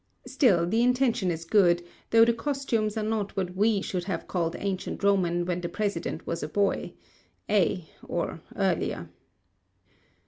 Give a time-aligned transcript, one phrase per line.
[0.25, 4.55] Still, the intention is good, though the costumes are not what we should have called
[4.57, 9.11] Ancient Roman when the President was a boy—ay, or earlier.